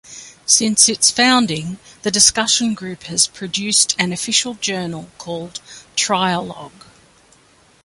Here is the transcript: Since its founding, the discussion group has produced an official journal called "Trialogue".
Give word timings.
Since 0.47 0.89
its 0.89 1.11
founding, 1.11 1.77
the 2.01 2.09
discussion 2.09 2.73
group 2.73 3.03
has 3.03 3.27
produced 3.27 3.95
an 3.99 4.11
official 4.11 4.55
journal 4.55 5.11
called 5.19 5.61
"Trialogue". 5.95 6.87